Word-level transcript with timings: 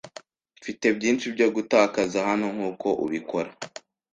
Mfite 0.59 0.85
byinshi 0.97 1.25
byo 1.35 1.47
gutakaza 1.55 2.19
hano 2.29 2.47
nkuko 2.55 2.87
ubikora. 3.05 3.49